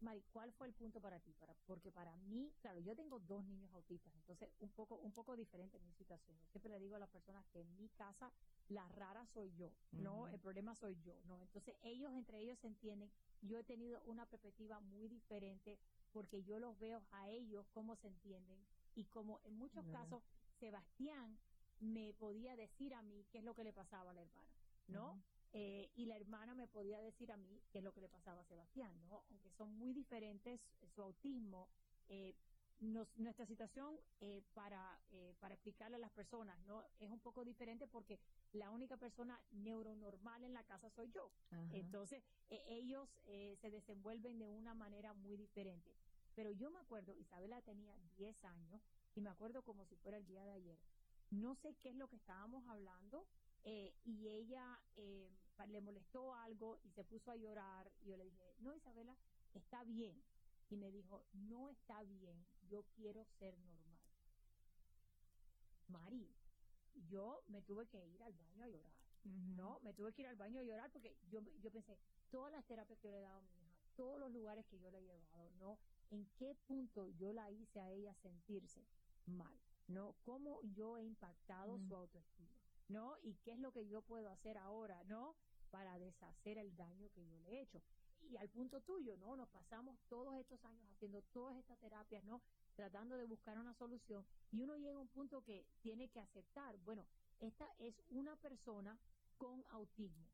[0.00, 1.32] Mari, ¿cuál fue el punto para ti?
[1.34, 5.36] Para, porque para mí, claro, yo tengo dos niños autistas, entonces un poco, un poco
[5.36, 6.36] diferente mi situación.
[6.38, 8.30] Yo siempre le digo a las personas que en mi casa
[8.68, 11.40] la rara soy yo, no, el problema soy yo, no.
[11.42, 13.10] Entonces ellos entre ellos se entienden.
[13.42, 15.78] Yo he tenido una perspectiva muy diferente
[16.12, 18.58] porque yo los veo a ellos cómo se entienden
[18.94, 20.22] y como en muchos casos
[20.58, 21.38] Sebastián
[21.80, 24.50] me podía decir a mí qué es lo que le pasaba a la hermana,
[24.88, 25.22] ¿no?
[25.52, 28.40] Eh, y la hermana me podía decir a mí qué es lo que le pasaba
[28.40, 29.22] a Sebastián, ¿no?
[29.30, 30.60] Aunque son muy diferentes
[30.94, 31.68] su autismo,
[32.08, 32.34] eh,
[32.80, 36.82] nos- nuestra situación eh, para, eh, para explicarle a las personas, ¿no?
[37.00, 38.18] Es un poco diferente porque
[38.52, 41.30] la única persona neuronormal en la casa soy yo.
[41.50, 41.66] Ajá.
[41.72, 45.94] Entonces, eh, ellos eh, se desenvuelven de una manera muy diferente.
[46.34, 48.82] Pero yo me acuerdo, Isabela tenía 10 años
[49.14, 50.78] y me acuerdo como si fuera el día de ayer.
[51.30, 53.26] No sé qué es lo que estábamos hablando
[53.64, 55.28] eh, y ella eh,
[55.68, 59.16] le molestó algo y se puso a llorar y yo le dije, no, Isabela,
[59.54, 60.22] está bien.
[60.68, 63.98] Y me dijo, no está bien, yo quiero ser normal.
[65.88, 66.34] Mari,
[67.08, 68.92] yo me tuve que ir al baño a llorar.
[69.56, 71.98] No, me tuve que ir al baño a llorar porque yo, yo pensé,
[72.30, 74.78] todas las terapias que yo le he dado a mi hija, todos los lugares que
[74.78, 75.78] yo le he llevado, ¿no?
[76.10, 78.86] ¿En qué punto yo la hice a ella sentirse
[79.26, 79.58] mal?
[79.88, 80.14] ¿No?
[80.24, 82.54] ¿Cómo yo he impactado su autoestima?
[82.88, 83.16] ¿No?
[83.22, 85.34] ¿Y qué es lo que yo puedo hacer ahora, ¿no?
[85.70, 87.82] Para deshacer el daño que yo le he hecho.
[88.30, 89.36] Y al punto tuyo, ¿no?
[89.36, 92.42] Nos pasamos todos estos años haciendo todas estas terapias, ¿no?
[92.74, 94.24] Tratando de buscar una solución.
[94.50, 97.06] Y uno llega a un punto que tiene que aceptar, bueno,
[97.40, 98.98] esta es una persona
[99.36, 100.26] con autismo,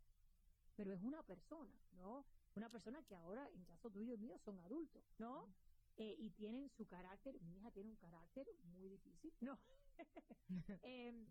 [0.76, 2.24] pero es una persona, ¿no?
[2.54, 5.48] Una persona que ahora, en caso tuyo y mío, son adultos, ¿no?
[5.96, 9.58] Eh, y tienen su carácter, mi hija tiene un carácter muy difícil, ¿no?
[10.82, 11.26] Em,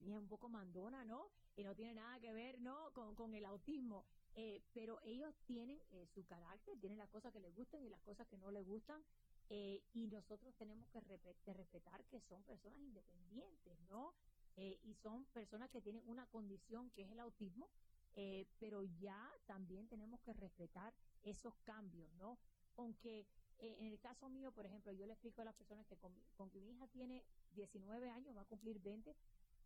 [0.00, 1.30] y es un poco mandona, ¿no?
[1.56, 2.92] Y no tiene nada que ver, ¿no?
[2.92, 4.04] Con, con el autismo.
[4.34, 8.00] Eh, pero ellos tienen eh, su carácter, tienen las cosas que les gustan y las
[8.02, 9.02] cosas que no les gustan.
[9.50, 11.00] eh, y nosotros tenemos que
[11.54, 14.12] respetar que son personas independientes, ¿no?
[14.56, 17.70] Eh, y son personas que tienen una condición que es el autismo,
[18.16, 22.38] eh, pero ya también tenemos que respetar esos cambios, ¿no?
[22.76, 23.26] Aunque
[23.60, 26.48] en el caso mío, por ejemplo, yo le explico a las personas que con, con
[26.50, 29.16] que mi hija tiene 19 años, va a cumplir 20,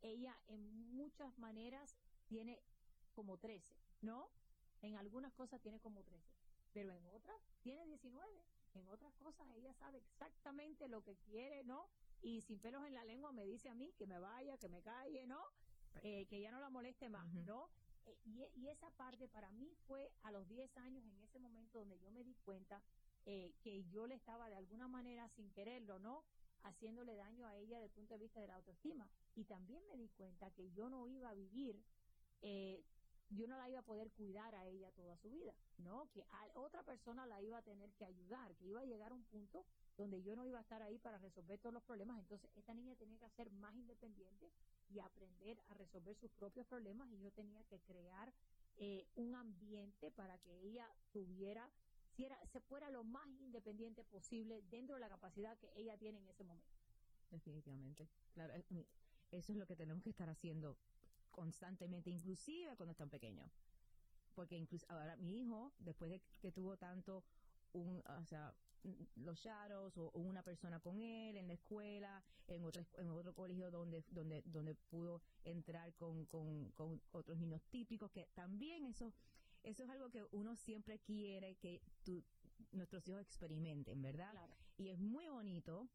[0.00, 0.62] ella en
[0.96, 1.96] muchas maneras
[2.26, 2.62] tiene
[3.14, 4.30] como 13, ¿no?
[4.82, 6.24] En algunas cosas tiene como 13,
[6.72, 8.44] pero en otras tiene 19.
[8.74, 11.88] En otras cosas ella sabe exactamente lo que quiere, ¿no?
[12.20, 14.82] Y sin pelos en la lengua me dice a mí que me vaya, que me
[14.82, 15.42] calle, ¿no?
[16.02, 17.32] Eh, que ya no la moleste más.
[17.34, 17.68] ¿no?
[18.06, 21.80] Eh, y, y esa parte para mí fue a los 10 años, en ese momento
[21.80, 22.82] donde yo me di cuenta
[23.24, 26.24] eh, que yo le estaba de alguna manera, sin quererlo, ¿no?
[26.64, 29.08] Haciéndole daño a ella desde el punto de vista de la autoestima.
[29.36, 31.80] Y también me di cuenta que yo no iba a vivir,
[32.40, 32.82] eh,
[33.34, 36.08] yo no la iba a poder cuidar a ella toda su vida, ¿no?
[36.10, 39.14] Que a otra persona la iba a tener que ayudar, que iba a llegar a
[39.14, 39.64] un punto
[39.96, 42.18] donde yo no iba a estar ahí para resolver todos los problemas.
[42.18, 44.50] Entonces, esta niña tenía que ser más independiente
[44.88, 48.32] y aprender a resolver sus propios problemas y yo tenía que crear
[48.76, 51.70] eh, un ambiente para que ella tuviera,
[52.16, 56.18] si era, se fuera lo más independiente posible dentro de la capacidad que ella tiene
[56.18, 56.68] en ese momento.
[57.30, 58.08] Definitivamente.
[58.34, 58.86] Claro, mi-
[59.30, 60.76] eso es lo que tenemos que estar haciendo
[61.32, 63.50] constantemente, inclusive cuando están pequeños.
[64.34, 67.24] Porque incluso ahora mi hijo, después de que tuvo tanto
[67.72, 68.54] un, o sea,
[69.16, 73.34] los shadows o, o una persona con él en la escuela, en otro, en otro
[73.34, 79.12] colegio donde, donde, donde pudo entrar con, con, con otros niños típicos, que también eso,
[79.62, 82.24] eso es algo que uno siempre quiere que tu-
[82.72, 84.30] nuestros hijos experimenten, ¿verdad?
[84.32, 84.54] Claro.
[84.78, 85.88] Y es muy bonito,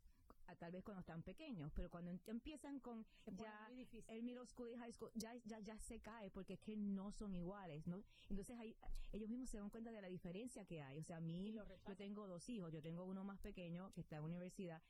[0.48, 3.70] a- tal vez cuando están pequeños, pero cuando em- empiezan con pone ya
[4.08, 7.12] el middle school y high school, ya, ya, ya se cae porque es que no
[7.12, 8.04] son iguales, ¿no?
[8.30, 8.76] Entonces ahí,
[9.12, 11.00] ellos mismos se dan cuenta de la diferencia que hay.
[11.00, 14.18] O sea, a mí, yo tengo dos hijos, yo tengo uno más pequeño que está
[14.18, 14.82] en universidad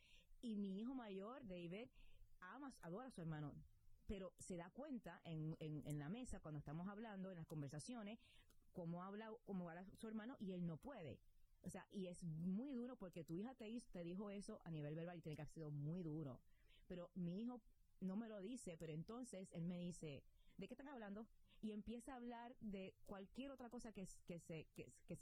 [0.41, 1.87] y mi hijo mayor, David,
[2.39, 3.53] ama, adora a su hermano,
[4.05, 8.19] pero se da cuenta en, en, en la mesa cuando estamos hablando, en las conversaciones,
[8.73, 11.19] cómo habla, cómo habla su hermano y él no puede.
[11.63, 14.71] O sea, y es muy duro porque tu hija te, hizo- te dijo eso a
[14.71, 16.39] nivel verbal y tiene que haber sido muy duro.
[16.87, 17.61] Pero mi hijo
[17.99, 20.23] no me lo dice, pero entonces él me dice,
[20.57, 21.27] ¿de qué están hablando?
[21.61, 24.67] y empieza a hablar de cualquier otra cosa que, se,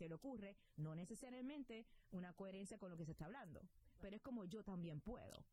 [0.08, 3.62] le ocurre, no necesariamente una coherencia con lo que se está hablando,
[4.00, 5.46] pero es como yo también puedo.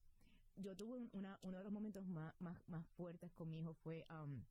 [0.57, 4.45] Yo tuve uno de los momentos más fuertes con mi hijo fue um,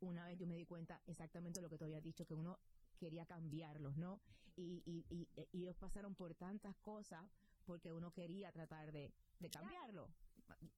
[0.00, 2.58] una vez yo me di cuenta exactamente lo que te había dicho, que uno
[3.02, 4.20] quería cambiarlos, ¿no?
[4.54, 7.24] Y, y, y, y ellos pasaron por tantas cosas
[7.64, 10.08] porque uno quería tratar de, de cambiarlo.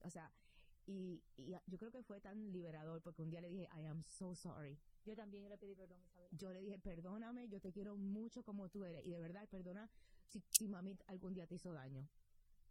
[0.00, 0.32] O sea,
[0.86, 4.02] y, y yo creo que fue tan liberador porque un día le dije, I am
[4.06, 4.78] so sorry.
[5.04, 6.28] Yo también le pedí perdón, Isabel.
[6.32, 9.04] Yo le dije, perdóname, yo te quiero mucho como tú eres.
[9.04, 9.90] Y de verdad, perdona
[10.28, 12.08] si, si mami algún día te hizo daño.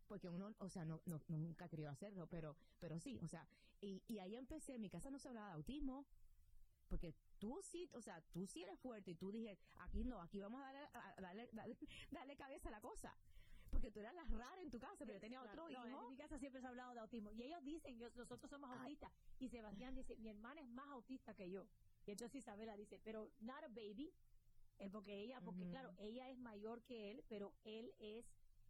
[0.07, 3.47] Porque uno, o sea, no, no, nunca querido hacerlo, pero, pero sí, o sea,
[3.81, 6.05] y, y ahí empecé, en mi casa no se hablaba de autismo,
[6.87, 10.39] porque tú sí, o sea, tú sí eres fuerte y tú dije, aquí no, aquí
[10.39, 11.77] vamos a darle, a darle, darle,
[12.11, 13.13] darle cabeza a la cosa
[13.69, 15.83] porque tú eras la rara en tu casa, pero yo tenía otro hijo.
[15.87, 17.31] No, en mi casa siempre se ha hablado de autismo.
[17.31, 19.11] Y ellos dicen, yo, nosotros somos autistas.
[19.39, 21.65] Y Sebastián dice, mi hermana es más autista que yo.
[22.05, 24.13] Y entonces Isabela dice, pero not a baby.
[24.77, 25.71] Eh, porque ella, porque Ujú.
[25.71, 28.25] claro, ella es mayor que él, pero él es,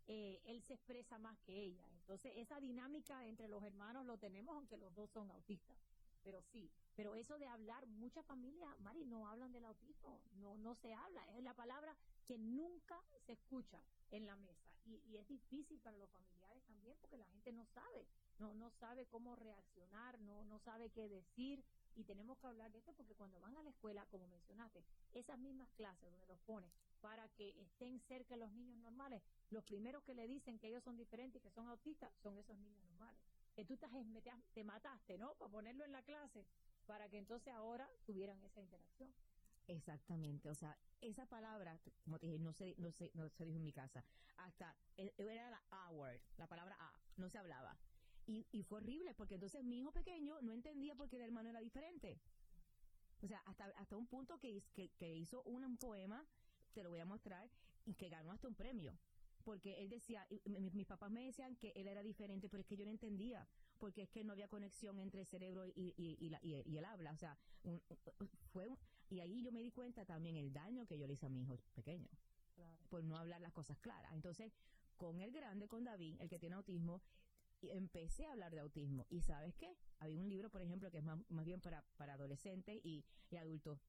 [0.08, 1.86] eh, él se expresa más que ella.
[2.00, 5.78] Entonces esa dinámica entre los hermanos lo tenemos, aunque los dos son autistas.
[6.24, 10.76] Pero sí, pero eso de hablar, muchas familias, Mari, no hablan del autismo, no, no
[10.76, 11.26] se habla.
[11.36, 13.82] Es la palabra que nunca se escucha
[14.12, 14.70] en la mesa.
[14.86, 18.06] Y, y es difícil para los familiares también porque la gente no sabe,
[18.40, 21.64] no, no sabe cómo reaccionar, no, no sabe qué decir.
[21.96, 24.84] Y tenemos que hablar de esto porque cuando van a la escuela, como mencionaste,
[25.14, 29.64] esas mismas clases donde los pones para que estén cerca de los niños normales, los
[29.64, 32.84] primeros que le dicen que ellos son diferentes y que son autistas son esos niños
[32.84, 33.23] normales.
[33.56, 33.92] Que tú estás,
[34.54, 35.36] te mataste, ¿no?
[35.36, 36.46] Para ponerlo en la clase,
[36.88, 39.14] para que entonces ahora tuvieran esa interacción.
[39.68, 43.58] Exactamente, o sea, esa palabra, como te dije, no se, no se, no se dijo
[43.58, 44.04] en mi casa.
[44.38, 47.78] Hasta eh, era la A word, la palabra A, no se hablaba.
[48.26, 51.50] Y, y fue horrible porque entonces mi hijo pequeño no entendía por qué el hermano
[51.50, 52.20] era diferente.
[53.22, 56.26] O sea, hasta, hasta un punto que, que, que hizo un poema,
[56.74, 57.50] te lo voy a mostrar,
[57.86, 58.98] y que ganó hasta un premio.
[59.44, 62.68] Porque él decía, y mi- mis papás me decían que él era diferente, pero es
[62.68, 63.46] que yo no entendía,
[63.78, 66.86] porque es que no había conexión entre el cerebro y, y, y, la- y el-
[66.86, 67.12] habla.
[67.12, 67.82] O sea, un-
[68.52, 68.78] fue un-
[69.10, 71.42] y ahí yo me di cuenta también el daño que yo le hice a mi
[71.42, 72.10] hijo pequeño
[72.56, 72.88] Claro.
[72.90, 74.14] por no hablar las cosas claras.
[74.14, 74.54] Entonces,
[74.98, 77.02] con el grande, con David, el que tiene autismo,
[77.62, 79.06] empecé a hablar de autismo.
[79.10, 79.76] ¿Y sabes qué?
[80.00, 83.04] Había un libro, por ejemplo, que es más, más bien para, para adolescentes y
[83.38, 83.80] adultos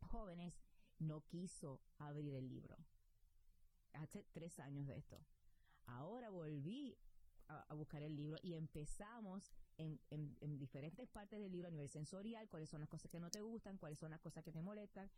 [0.00, 0.54] jóvenes.
[0.98, 2.76] No quiso abrir el libro.
[4.10, 5.24] Hace tres años de esto.
[5.86, 6.98] Ahora volví
[7.46, 11.70] a, a buscar el libro y empezamos en, en, en diferentes partes del libro a
[11.70, 14.50] nivel sensorial, cuáles son las cosas que no te gustan, cuáles son las cosas que
[14.50, 15.08] te molestan.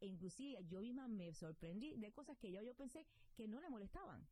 [0.00, 3.06] E inclusive yo misma me sorprendí de cosas que yo, yo pensé
[3.36, 4.26] que no le molestaban,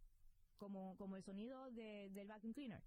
[0.57, 2.83] como, como el sonido de, del vacuum cleaner.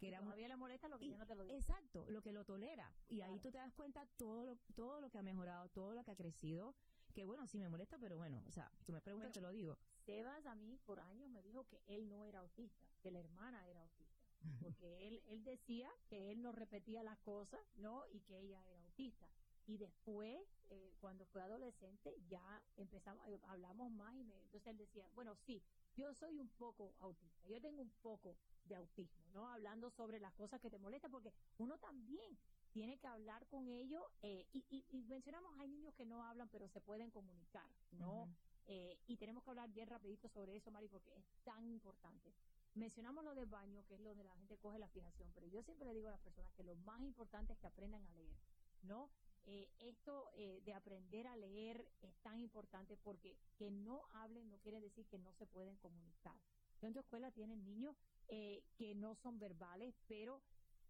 [0.00, 1.56] Que era Todavía le molesta lo que y- ya no te lo dice.
[1.58, 2.90] Exacto, lo que lo tolera.
[3.10, 6.02] Y ahí tú te das cuenta todo lo, todo lo que ha mejorado, todo lo
[6.04, 6.74] que ha crecido.
[7.12, 9.50] Que bueno, sí me molesta, pero bueno, o sea, tú me preguntas, Bueno, te lo
[9.52, 9.78] digo.
[10.04, 13.66] Sebas a mí por años me dijo que él no era autista, que la hermana
[13.68, 14.24] era autista.
[14.60, 18.04] Porque él, él decía que él no repetía las cosas, ¿no?
[18.12, 19.26] Y que ella era autista.
[19.66, 20.38] Y después,
[20.68, 25.34] eh, cuando fue adolescente, ya empezamos, eh, hablamos más y me, entonces él decía, bueno,
[25.46, 25.62] sí,
[25.96, 29.48] yo soy un poco autista, yo tengo un poco de autismo, ¿no?
[29.48, 32.36] Hablando sobre las cosas que te molestan, porque uno también
[32.72, 36.50] tiene que hablar con ellos, eh, y, y, y mencionamos, hay niños que no hablan,
[36.50, 38.28] pero se pueden comunicar, ¿no?
[38.66, 42.32] Eh, y tenemos que hablar bien rapidito sobre eso, Mari, porque es tan importante.
[42.74, 45.86] Mencionamos lo del baño, que es donde la gente coge la fijación, pero yo siempre
[45.86, 48.36] le digo a las personas que lo más importante es que aprendan a leer,
[48.82, 49.10] ¿no?
[49.46, 54.58] Eh, esto eh, de aprender a leer es tan importante porque que no hablen no
[54.58, 56.34] quiere decir que no se pueden comunicar.
[56.80, 57.94] Yo en tu escuela tienen niños
[58.28, 60.40] eh, que no son verbales, pero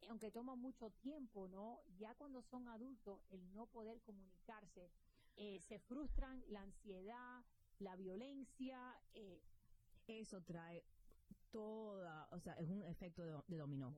[0.00, 1.82] eh, aunque toma mucho tiempo, ¿no?
[1.98, 4.90] Ya cuando son adultos, el no poder comunicarse,
[5.36, 7.44] se frustran, la ansiedad,
[7.78, 9.42] la violencia, eh,
[10.06, 10.84] Eso trae
[11.50, 13.94] toda, o sea, es un efecto de, de dominó.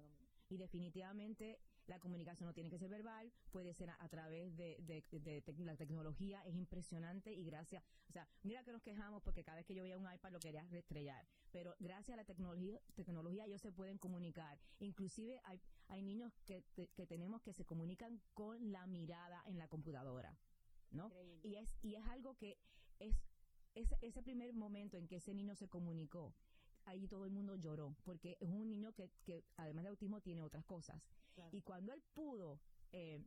[0.48, 4.76] Y definitivamente la comunicación no tiene que ser verbal, puede ser a, a través de,
[4.80, 9.42] de, de la tecnología, es impresionante y gracias, o sea, mira que nos quejamos porque
[9.44, 12.80] cada vez que yo veía un iPad lo quería estrellar, pero gracias a la tecnología,
[12.94, 14.58] tecnología ellos se pueden comunicar.
[14.80, 19.58] Inclusive hay, hay niños que, te- que tenemos que se comunican con la mirada en
[19.58, 20.36] la computadora,
[20.90, 21.06] ¿no?
[21.06, 21.40] increíble.
[21.48, 22.58] Y es, y es algo que
[22.98, 23.14] es,
[23.76, 26.34] ese, ese primer momento en que ese niño se comunicó,
[26.86, 30.42] ahí todo el mundo lloró, porque es un niño que, que además de autismo tiene
[30.42, 31.00] otras cosas.
[31.34, 31.50] Claro.
[31.56, 32.60] Y cuando él pudo
[32.92, 33.22] eh,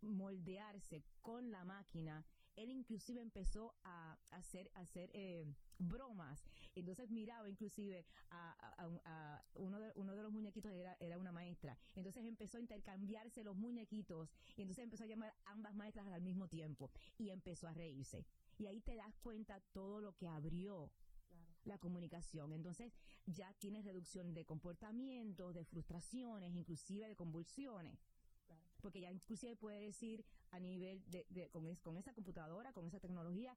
[0.00, 2.24] moldearse con la máquina,
[2.56, 5.44] él inclusive empezó a hacer, a hacer eh,
[5.78, 6.44] bromas.
[6.74, 11.32] Entonces miraba inclusive a, a- a- uno, de, uno de los muñequitos era, era una
[11.32, 11.76] maestra.
[11.94, 16.22] Entonces empezó a intercambiarse los muñequitos y entonces empezó a llamar a ambas maestras al
[16.22, 18.24] mismo tiempo y empezó a reírse.
[18.58, 20.90] Y ahí te das cuenta todo lo que abrió
[21.28, 21.54] Claro.
[21.64, 22.52] la comunicación.
[22.52, 22.92] Entonces
[23.26, 27.98] ya tienes reducción de comportamientos, de frustraciones, inclusive de convulsiones.
[28.46, 28.62] Claro.
[28.80, 32.86] Porque ya inclusive puede decir a nivel de, de- con, es- con esa computadora, con
[32.86, 33.56] esa tecnología,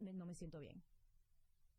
[0.00, 0.82] no me siento bien.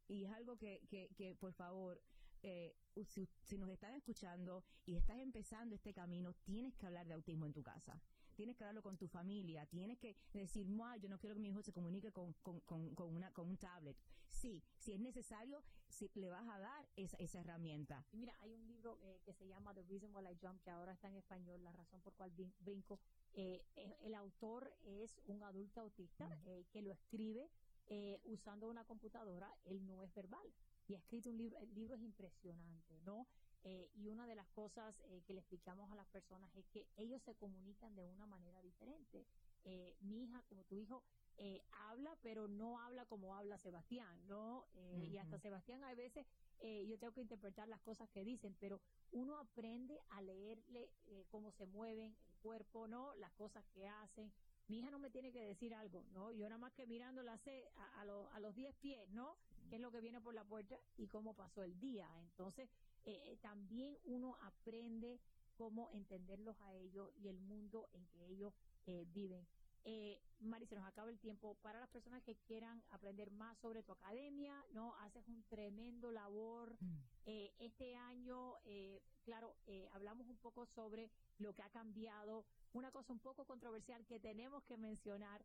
[0.07, 2.01] Y es algo que, que, que por favor,
[2.41, 7.13] eh, si, si nos están escuchando y estás empezando este camino, tienes que hablar de
[7.13, 8.01] autismo en tu casa.
[8.39, 11.49] Tienes que hablarlo con tu familia, tienes que decir, no, yo no quiero que mi
[11.49, 13.97] hijo se comunique con, con, con, con una, con un tablet.
[14.29, 18.05] Sí, si es necesario, si le vas a dar esa, esa herramienta.
[18.13, 20.69] Y mira, hay un libro eh, que se llama The Reason Why I Jump, que
[20.69, 22.97] ahora está en español, La razón por cual brin- brinco.
[23.33, 27.49] Eh, eh, el autor es un adulto autista eh, que lo escribe
[27.87, 30.47] eh, usando una computadora, él no es verbal.
[30.87, 33.27] Y ha escrito un libro, el libro es impresionante, ¿no?
[33.63, 36.85] Eh, y una de las cosas eh, que le explicamos a las personas es que
[36.97, 39.25] ellos se comunican de una manera diferente.
[39.65, 41.03] Eh, mi hija, como tu hijo,
[41.37, 44.65] eh, habla, pero no habla como habla Sebastián, ¿no?
[44.75, 45.37] Eh, Y hasta.
[45.39, 46.25] Sebastián a veces
[46.61, 48.79] eh, yo tengo que interpretar las cosas que dicen, pero
[49.11, 53.13] uno aprende a leerle eh, cómo se mueven el cuerpo, ¿no?
[53.15, 54.31] Las cosas que hacen.
[54.67, 56.31] Mi hija no me tiene que decir algo, ¿no?
[56.31, 59.35] Yo nada más que mirándola sé a, a, lo- a los 10 pies, ¿no?
[59.69, 62.07] ¿Qué es lo que viene por la puerta y cómo pasó el día?
[62.19, 62.69] Entonces,
[63.11, 65.19] eh, también uno aprende
[65.57, 68.53] cómo entenderlos a ellos y el mundo en que ellos
[68.85, 69.45] eh, viven.
[69.85, 71.55] Eh, Mari, se nos acaba el tiempo.
[71.61, 74.95] Para las personas que quieran aprender más sobre tu academia, ¿no?
[74.97, 76.77] Haces un tremendo labor.
[77.25, 82.45] Eh, este año, eh, claro, eh, hablamos un poco sobre lo que ha cambiado.
[82.73, 85.43] Una cosa un poco controversial que tenemos que mencionar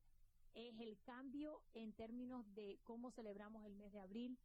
[0.55, 4.39] es el cambio en términos de cómo celebramos el mes de abril,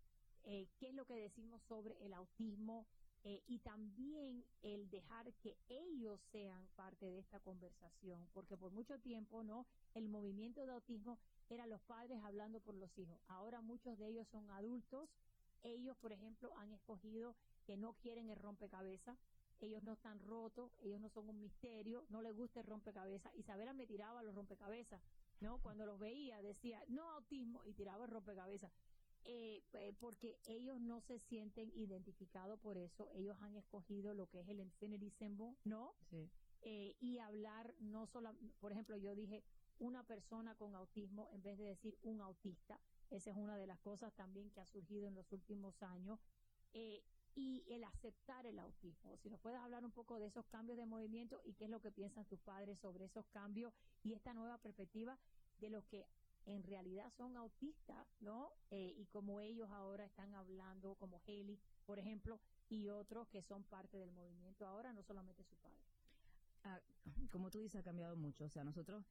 [0.43, 2.87] eh, qué es lo que decimos sobre el autismo
[3.23, 8.97] eh, y también el dejar que ellos sean parte de esta conversación, porque por mucho
[8.99, 9.65] tiempo, ¿no?
[9.93, 11.17] El movimiento de autismo
[11.49, 13.19] era los padres hablando por los hijos.
[13.27, 15.09] Ahora muchos de ellos son adultos.
[15.63, 19.17] Ellos, por ejemplo, han escogido que no quieren el rompecabezas.
[19.59, 23.35] Ellos no están rotos, ellos no son un misterio, no les gusta el rompecabezas.
[23.35, 25.01] Isabela me tiraba los rompecabezas,
[25.41, 25.57] ¿no?
[25.57, 28.71] Cuando los veía decía, no autismo, y tiraba el rompecabezas.
[29.31, 34.39] Eh, eh, porque ellos no se sienten identificados por eso, ellos han escogido lo que
[34.39, 35.93] es el infinity symbol, ¿no?
[36.09, 36.27] Sí.
[36.61, 39.43] eh, y hablar no solo, por ejemplo, yo dije
[39.77, 42.79] una persona con autismo en vez de decir un autista.
[43.11, 46.19] Esa es una de las cosas también que ha surgido en los últimos años.
[46.73, 47.03] Eh,
[47.35, 49.15] y el aceptar el autismo.
[49.17, 51.79] Si nos puedes hablar un poco de esos cambios de movimiento y qué es lo
[51.79, 55.17] que piensan tus padres sobre esos cambios y esta nueva perspectiva
[55.59, 56.07] de los que
[56.49, 58.51] en realidad son autistas, ¿no?
[58.71, 63.63] Eh, y como ellos ahora están hablando, como Haley, por ejemplo, y otros que son
[63.63, 65.77] parte del movimiento ahora, no solamente su padre.
[66.63, 66.79] Ah,
[67.31, 68.45] como tú dices, ha cambiado mucho.
[68.45, 69.05] O sea, nosotros,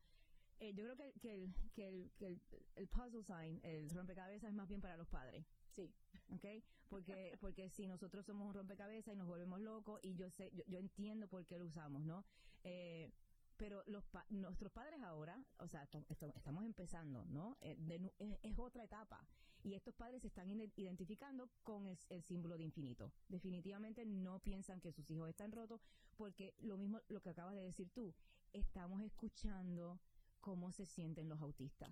[0.58, 2.40] eh, yo creo que, que, el, que, el, que el,
[2.74, 5.46] el puzzle sign, el rompecabezas es más bien para los padres.
[5.74, 5.94] Sí.
[6.30, 6.44] ¿ok?
[6.88, 10.64] Porque, porque si nosotros somos un rompecabezas y nos volvemos locos, y yo sé, yo,
[10.66, 12.24] yo entiendo por qué lo usamos, ¿no?
[12.64, 13.12] Eh,
[13.58, 17.58] pero los pa- nuestros padres ahora, o sea, estamos empezando, ¿no?
[17.60, 19.28] Eh, de nu- es, es otra etapa.
[19.64, 23.12] Y estos padres se están ide- identificando con el, el símbolo de infinito.
[23.28, 25.80] Definitivamente no piensan que sus hijos están rotos,
[26.16, 28.14] porque lo mismo, lo que acabas de decir tú,
[28.52, 30.00] estamos escuchando
[30.40, 31.90] cómo se sienten los autistas.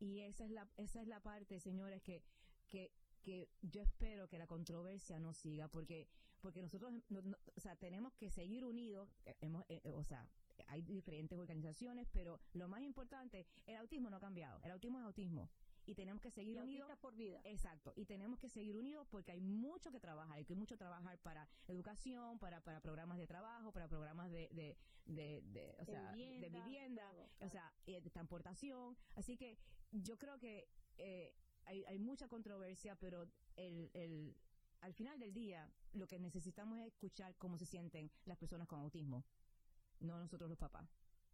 [0.00, 2.22] Y esa es la, esa es la parte, señores, que,
[2.70, 2.90] que,
[3.22, 6.08] que yo espero que la controversia no siga, porque,
[6.40, 10.04] porque nosotros, no- no- o sea, tenemos que seguir unidos, eh, hemos, eh, eh, o
[10.04, 10.26] sea,
[10.68, 15.04] hay diferentes organizaciones, pero lo más importante, el autismo no ha cambiado, el autismo es
[15.04, 15.48] autismo.
[15.86, 16.98] Y tenemos que seguir Y unidos.
[17.00, 17.40] por vida.
[17.44, 21.18] Exacto, y tenemos que seguir unidos porque hay mucho que trabajar, hay que mucho trabajar
[21.20, 25.92] para educación, para, para programas de trabajo, para programas de, de, de, de, o De
[25.92, 28.98] sea, vivienda, de vivienda, todo, o sea, eh, de transportación.
[29.16, 29.56] Así que
[29.90, 30.68] yo creo que
[30.98, 34.36] eh, hay, hay mucha controversia, pero el, el,
[34.80, 38.80] al final del día lo que necesitamos es escuchar cómo se sienten las personas con
[38.80, 39.24] autismo,
[40.00, 40.88] no nosotros los papás.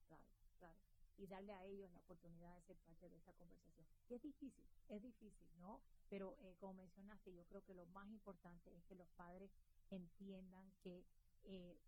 [0.09, 0.25] Claro,
[0.59, 0.79] claro.
[1.17, 3.87] Y darle a ellos la oportunidad de ser parte de esa conversación.
[4.09, 5.81] Y es difícil, es difícil, ¿no?
[6.09, 9.51] Pero eh, como mencionaste, yo creo que lo más importante es que los padres
[9.91, 11.05] entiendan que
[11.45, 11.79] eh,